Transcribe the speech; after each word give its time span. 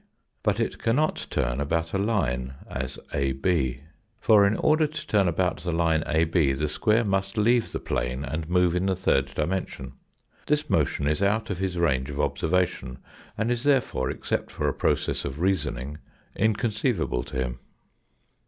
But 0.41 0.59
it 0.59 0.79
cannot 0.79 1.27
turn 1.29 1.59
about 1.61 1.93
a 1.93 1.99
line, 1.99 2.55
as 2.67 2.97
AB. 3.13 3.81
For, 4.19 4.47
in 4.47 4.55
order 4.55 4.87
to 4.87 5.05
turn 5.07 5.27
about 5.27 5.59
the 5.61 5.71
line 5.71 6.01
AB, 6.07 6.53
the 6.53 6.67
square 6.67 7.05
must 7.05 7.37
leave 7.37 7.71
the 7.71 7.77
plane 7.79 8.25
and 8.25 8.49
move 8.49 8.75
in 8.75 8.87
the 8.87 8.95
third 8.95 9.27
dimension. 9.35 9.93
This 10.47 10.67
"& 10.69 10.69
motion 10.71 11.05
is 11.07 11.21
out 11.21 11.51
of 11.51 11.59
his 11.59 11.77
range 11.77 12.09
of 12.09 12.15
observa 12.15 12.65
tion, 12.65 12.97
and 13.37 13.51
is 13.51 13.61
therefore, 13.61 14.09
except 14.09 14.49
for 14.49 14.67
a 14.67 14.73
process 14.73 15.23
of 15.23 15.39
reasoning, 15.39 15.99
inconceivable 16.35 17.21
to 17.25 17.35
him. 17.37 17.59